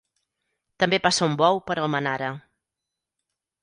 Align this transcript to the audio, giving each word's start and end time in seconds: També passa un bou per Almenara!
També 0.85 0.99
passa 1.05 1.29
un 1.29 1.37
bou 1.43 1.63
per 1.69 1.79
Almenara! 1.85 2.35